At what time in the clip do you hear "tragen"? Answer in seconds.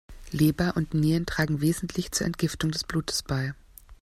1.27-1.61